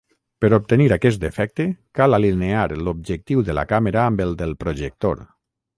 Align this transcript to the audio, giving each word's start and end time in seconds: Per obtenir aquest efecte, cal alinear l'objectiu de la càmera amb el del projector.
Per 0.43 0.49
obtenir 0.57 0.87
aquest 0.95 1.25
efecte, 1.29 1.67
cal 2.01 2.17
alinear 2.19 2.65
l'objectiu 2.87 3.47
de 3.51 3.59
la 3.61 3.69
càmera 3.75 4.07
amb 4.11 4.27
el 4.29 4.37
del 4.43 4.59
projector. 4.65 5.25